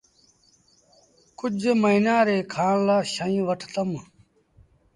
ڪجھ 1.39 1.65
مهمآݩ 1.81 2.25
ري 2.27 2.37
کآڻ 2.53 2.75
لآ 2.87 2.97
شئيٚن 3.13 3.45
وٺتم۔ 3.47 3.89